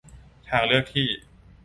[0.49, 1.07] ทางเลือกที่